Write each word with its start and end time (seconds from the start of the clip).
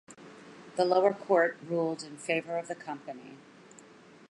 The 0.77 0.83
lower 0.83 1.13
court 1.13 1.59
ruled 1.63 2.01
in 2.01 2.17
favor 2.17 2.57
of 2.57 2.67
the 2.67 2.73
company. 2.73 3.37